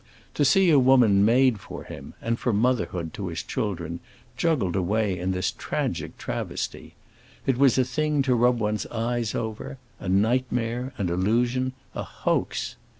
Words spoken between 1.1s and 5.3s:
made for him and for motherhood to his children juggled away